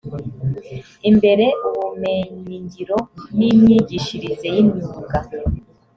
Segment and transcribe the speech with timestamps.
[1.09, 2.97] imbere ubumenyingiro
[3.37, 5.17] n imyigishirize y imyuga